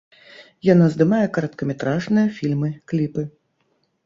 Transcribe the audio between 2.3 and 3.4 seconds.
фільмы, кліпы.